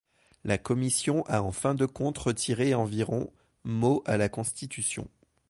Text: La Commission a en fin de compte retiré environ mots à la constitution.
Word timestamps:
La 0.43 0.57
Commission 0.57 1.23
a 1.27 1.43
en 1.43 1.51
fin 1.51 1.75
de 1.75 1.85
compte 1.85 2.17
retiré 2.17 2.73
environ 2.73 3.31
mots 3.65 4.01
à 4.07 4.17
la 4.17 4.29
constitution. 4.29 5.07